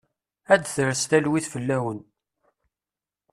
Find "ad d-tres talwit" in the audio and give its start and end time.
0.53-1.45